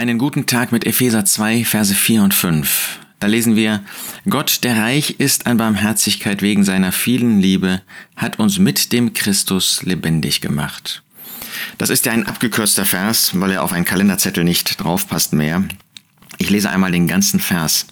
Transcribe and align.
Einen 0.00 0.16
guten 0.16 0.46
Tag 0.46 0.72
mit 0.72 0.86
Epheser 0.86 1.26
2, 1.26 1.62
Verse 1.66 1.92
4 1.92 2.22
und 2.22 2.32
5. 2.32 3.00
Da 3.18 3.26
lesen 3.26 3.54
wir, 3.54 3.84
Gott, 4.30 4.60
der 4.64 4.78
reich 4.78 5.16
ist 5.18 5.46
an 5.46 5.58
Barmherzigkeit 5.58 6.40
wegen 6.40 6.64
seiner 6.64 6.90
vielen 6.90 7.38
Liebe, 7.38 7.82
hat 8.16 8.38
uns 8.38 8.58
mit 8.58 8.94
dem 8.94 9.12
Christus 9.12 9.82
lebendig 9.82 10.40
gemacht. 10.40 11.02
Das 11.76 11.90
ist 11.90 12.06
ja 12.06 12.12
ein 12.12 12.26
abgekürzter 12.26 12.86
Vers, 12.86 13.38
weil 13.38 13.50
er 13.50 13.62
auf 13.62 13.74
einen 13.74 13.84
Kalenderzettel 13.84 14.42
nicht 14.42 14.82
draufpasst 14.82 15.34
mehr. 15.34 15.64
Ich 16.38 16.48
lese 16.48 16.70
einmal 16.70 16.92
den 16.92 17.06
ganzen 17.06 17.38
Vers. 17.38 17.86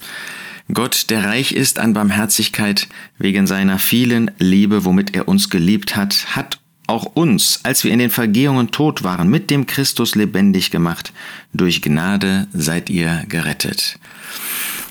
Gott, 0.73 1.11
der 1.11 1.25
reich 1.25 1.53
ist 1.53 1.79
an 1.79 1.93
Barmherzigkeit 1.93 2.89
wegen 3.19 3.47
seiner 3.47 3.79
vielen 3.79 4.31
Liebe, 4.39 4.87
womit 4.87 5.15
er 5.15 5.29
uns 5.29 5.51
geliebt 5.51 5.95
hat, 5.95 6.35
hat 6.35 6.59
auch 6.89 7.05
uns, 7.15 7.61
als 7.63 7.85
wir 7.85 7.93
in 7.93 7.99
den 7.99 8.11
Vergehungen 8.11 8.71
tot 8.71 9.05
waren, 9.05 9.29
mit 9.29 9.51
dem 9.51 9.67
Christus 9.67 10.15
lebendig 10.15 10.71
gemacht. 10.71 11.13
Durch 11.53 11.83
Gnade 11.83 12.49
seid 12.53 12.91
ihr 12.91 13.25
gerettet. 13.29 13.99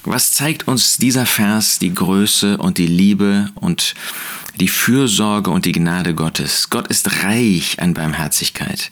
Was 0.03 0.31
zeigt 0.31 0.67
uns 0.67 0.97
dieser 0.97 1.25
Vers 1.25 1.79
die 1.79 1.93
Größe 1.93 2.57
und 2.57 2.77
die 2.77 2.88
Liebe 2.88 3.49
und 3.55 3.93
die 4.57 4.67
Fürsorge 4.67 5.52
und 5.52 5.66
die 5.66 5.71
Gnade 5.71 6.13
Gottes. 6.13 6.70
Gott 6.70 6.88
ist 6.88 7.23
reich 7.23 7.79
an 7.79 7.93
Barmherzigkeit. 7.93 8.91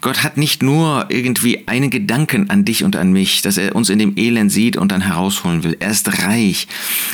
Gott 0.00 0.22
hat 0.22 0.36
nicht 0.36 0.62
nur 0.62 1.06
irgendwie 1.08 1.66
einen 1.68 1.90
Gedanken 1.90 2.50
an 2.50 2.64
dich 2.64 2.84
und 2.84 2.96
an 2.96 3.12
mich, 3.12 3.42
dass 3.42 3.56
er 3.56 3.74
uns 3.74 3.90
in 3.90 3.98
dem 3.98 4.16
Elend 4.16 4.50
sieht 4.50 4.76
und 4.76 4.92
dann 4.92 5.02
herausholen 5.02 5.62
will. 5.62 5.76
Er 5.80 5.90
ist 5.90 6.22
reich. 6.24 6.66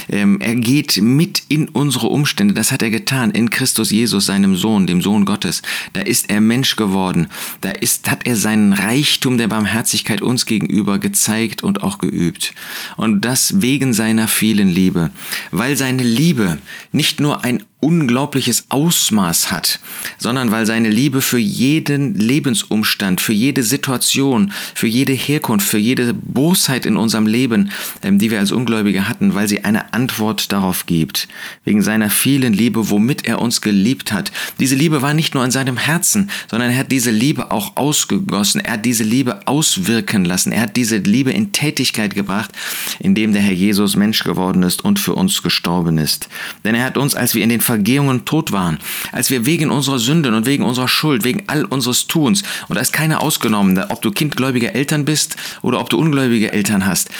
Ähm, 0.09 0.41
er 0.41 0.55
geht 0.57 1.01
mit 1.01 1.43
in 1.49 1.69
unsere 1.69 2.09
Umstände. 2.09 2.55
Das 2.55 2.73
hat 2.73 2.83
er 2.83 2.91
getan 2.91 3.31
in 3.31 3.51
Christus 3.51 3.91
Jesus, 3.91 4.27
seinem 4.27 4.57
Sohn, 4.57 4.87
dem 4.87 5.03
Sohn 5.03 5.25
Gottes. 5.25 5.63
Da 5.93 6.01
ist 6.01 6.31
er 6.31 6.41
Mensch 6.41 6.77
geworden. 6.77 7.29
Da 7.61 7.71
ist, 7.71 8.11
hat 8.11 8.27
er 8.27 8.37
seinen 8.37 8.73
Reichtum 8.73 9.39
der 9.39 9.49
Barmherzigkeit 9.49 10.23
uns 10.23 10.47
gegenüber 10.47 10.99
gezeigt 10.99 11.63
und 11.63 11.83
auch 11.83 11.99
geübt. 11.99 12.55
Und 12.97 13.25
das 13.25 13.61
wegen 13.63 13.93
seiner 13.93 14.29
vielen 14.29 14.69
Liebe. 14.69 15.11
Weil 15.51 15.77
seine 15.77 16.03
Liebe 16.03 16.59
nicht 16.93 17.21
nur 17.21 17.45
ein 17.45 17.63
unglaubliches 17.81 18.65
Ausmaß 18.69 19.51
hat, 19.51 19.81
sondern 20.19 20.51
weil 20.51 20.67
seine 20.67 20.91
Liebe 20.91 21.23
für 21.23 21.39
jeden 21.39 22.15
Lebensumstand, 22.15 23.21
für 23.21 23.33
jede 23.33 23.63
Situation, 23.63 24.53
für 24.75 24.87
jede 24.87 25.13
Herkunft, 25.13 25.67
für 25.67 25.79
jede 25.79 26.13
Bosheit 26.15 26.87
in 26.87 26.97
unserem 26.97 27.27
Leben, 27.27 27.71
ähm, 28.03 28.19
die 28.19 28.31
wir 28.31 28.39
als 28.39 28.53
Ungläubige 28.53 29.09
hatten, 29.09 29.35
weil 29.35 29.49
sie 29.49 29.65
eine 29.65 29.93
Antwort 29.95 30.53
darauf 30.53 30.87
gibt. 30.87 31.29
Wegen 31.65 31.83
seiner 31.83 32.11
vielen 32.11 32.53
Liebe, 32.53 32.91
womit 32.91 33.27
er 33.27 33.41
uns 33.41 33.61
geliebt 33.61 34.13
hat. 34.13 34.31
Diese 34.59 34.75
Liebe 34.75 35.03
war 35.03 35.15
nicht 35.15 35.35
nur 35.35 35.45
in 35.45 35.51
seinem 35.51 35.79
Herzen, 35.79 36.31
sondern 36.51 36.71
er 36.71 36.79
hat 36.79 36.93
diese 36.93 37.11
Liebe 37.11 37.51
auch 37.51 37.77
ausgegossen. 37.77 38.61
Er 38.61 38.75
hat 38.75 38.85
diese 38.85 39.05
Liebe 39.05 39.47
auswirken 39.47 40.25
lassen. 40.25 40.53
Er 40.53 40.63
hat 40.63 40.77
diese 40.77 40.99
Liebe 40.99 41.33
in 41.33 41.53
Tätigkeit 41.53 42.15
gebracht, 42.15 42.51
indem 42.99 43.33
der 43.33 43.43
Herr 43.43 43.53
Jesus 43.53 43.97
Mensch 43.97 44.23
geworden 44.23 44.63
ist 44.63 44.85
und 44.85 44.99
für 44.99 45.15
uns 45.15 45.43
gestorben 45.43 45.99
ist. 45.99 46.29
Denn 46.65 46.75
er 46.75 46.85
hat 46.85 46.99
uns, 46.99 47.15
als 47.15 47.35
wir 47.35 47.43
in 47.43 47.49
den 47.49 47.61
Vergehungen 47.71 48.25
tot 48.25 48.51
waren, 48.51 48.79
als 49.13 49.31
wir 49.31 49.47
wegen 49.47 49.71
unserer 49.71 50.01
Sünden 50.01 50.35
und 50.35 50.45
wegen 50.45 50.65
unserer 50.65 50.89
Schuld, 50.89 51.23
wegen 51.23 51.45
all 51.47 51.65
unseres 51.65 52.09
Tuns, 52.09 52.43
und 52.67 52.75
da 52.75 52.81
ist 52.81 52.93
keiner 52.93 53.21
ausgenommen, 53.23 53.79
ob 53.91 54.03
du 54.03 54.11
kindgläubige 54.11 54.75
Eltern 54.75 55.05
bist 55.05 55.37
oder 55.63 55.79
ob 55.81 55.89
du 55.89 55.97
ungläubige 55.97 56.53
Eltern 56.53 56.85
hast, 56.85 57.11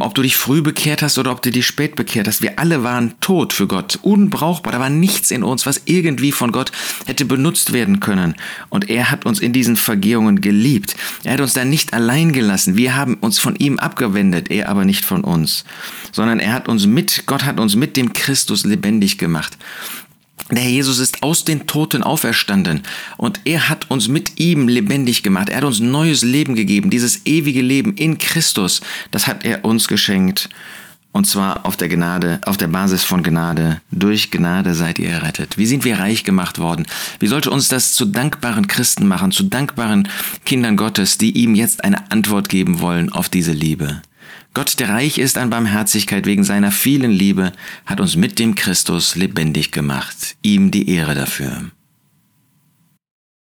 ob 0.00 0.14
du 0.14 0.22
dich 0.22 0.36
früh 0.36 0.62
bekehrt 0.62 1.02
hast 1.02 1.18
oder 1.18 1.32
ob 1.32 1.42
du 1.42 1.50
dich 1.50 1.66
spät 1.66 1.96
bekehrt 1.96 2.26
hast, 2.26 2.42
wir 2.42 2.58
alle 2.58 2.82
waren 2.84 3.14
tot 3.20 3.52
für 3.52 3.66
Gott, 3.66 3.98
unbrauchbar, 4.02 4.72
da 4.72 4.80
war 4.80 4.90
nichts 4.90 5.30
in 5.30 5.42
uns, 5.42 5.66
was 5.66 5.82
irgendwie 5.86 6.32
von 6.32 6.52
Gott 6.52 6.72
hätte 7.06 7.24
benutzt 7.24 7.72
werden 7.72 8.00
können. 8.00 8.34
Und 8.68 8.90
er 8.90 9.10
hat 9.10 9.26
uns 9.26 9.40
in 9.40 9.52
diesen 9.52 9.76
Vergehungen 9.76 10.40
geliebt. 10.40 10.94
Er 11.24 11.34
hat 11.34 11.40
uns 11.40 11.54
da 11.54 11.64
nicht 11.64 11.94
allein 11.94 12.32
gelassen. 12.32 12.76
Wir 12.76 12.96
haben 12.96 13.14
uns 13.14 13.38
von 13.38 13.56
ihm 13.56 13.78
abgewendet, 13.78 14.50
er 14.50 14.68
aber 14.68 14.84
nicht 14.84 15.04
von 15.04 15.24
uns, 15.24 15.64
sondern 16.12 16.40
er 16.40 16.52
hat 16.52 16.68
uns 16.68 16.86
mit, 16.86 17.24
Gott 17.26 17.44
hat 17.44 17.58
uns 17.58 17.74
mit 17.74 17.96
dem 17.96 18.12
Christus 18.12 18.64
lebendig 18.64 19.18
gemacht. 19.18 19.56
Der 20.50 20.62
Herr 20.62 20.70
Jesus 20.70 20.98
ist 20.98 21.22
aus 21.22 21.44
den 21.44 21.66
Toten 21.66 22.02
auferstanden 22.02 22.82
und 23.18 23.40
er 23.44 23.68
hat 23.68 23.90
uns 23.90 24.08
mit 24.08 24.40
ihm 24.40 24.66
lebendig 24.66 25.22
gemacht. 25.22 25.50
Er 25.50 25.58
hat 25.58 25.64
uns 25.64 25.80
neues 25.80 26.22
Leben 26.22 26.54
gegeben, 26.54 26.88
dieses 26.88 27.26
ewige 27.26 27.60
Leben 27.60 27.94
in 27.94 28.16
Christus. 28.16 28.80
Das 29.10 29.26
hat 29.26 29.44
er 29.44 29.64
uns 29.64 29.88
geschenkt. 29.88 30.48
Und 31.12 31.26
zwar 31.26 31.66
auf 31.66 31.76
der 31.76 31.88
Gnade, 31.88 32.40
auf 32.44 32.56
der 32.56 32.68
Basis 32.68 33.02
von 33.02 33.22
Gnade. 33.22 33.80
Durch 33.90 34.30
Gnade 34.30 34.74
seid 34.74 34.98
ihr 34.98 35.10
errettet. 35.10 35.58
Wie 35.58 35.66
sind 35.66 35.84
wir 35.84 35.98
reich 35.98 36.22
gemacht 36.22 36.58
worden? 36.58 36.86
Wie 37.18 37.26
sollte 37.26 37.50
uns 37.50 37.68
das 37.68 37.94
zu 37.94 38.04
dankbaren 38.04 38.68
Christen 38.68 39.06
machen, 39.06 39.32
zu 39.32 39.42
dankbaren 39.42 40.08
Kindern 40.44 40.76
Gottes, 40.76 41.18
die 41.18 41.32
ihm 41.32 41.54
jetzt 41.54 41.82
eine 41.82 42.10
Antwort 42.10 42.48
geben 42.48 42.80
wollen 42.80 43.10
auf 43.10 43.28
diese 43.28 43.52
Liebe? 43.52 44.02
Gott, 44.54 44.78
der 44.80 44.88
reich 44.88 45.18
ist 45.18 45.38
an 45.38 45.50
Barmherzigkeit 45.50 46.26
wegen 46.26 46.44
seiner 46.44 46.70
vielen 46.70 47.10
Liebe, 47.10 47.52
hat 47.86 48.00
uns 48.00 48.16
mit 48.16 48.38
dem 48.38 48.54
Christus 48.54 49.14
lebendig 49.14 49.72
gemacht. 49.72 50.36
Ihm 50.42 50.70
die 50.70 50.90
Ehre 50.90 51.14
dafür. 51.14 51.70